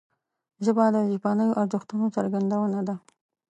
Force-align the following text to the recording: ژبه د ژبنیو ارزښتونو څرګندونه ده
ژبه 0.65 0.83
د 0.95 0.97
ژبنیو 1.11 1.57
ارزښتونو 1.61 2.05
څرګندونه 2.15 2.79
ده 2.87 2.95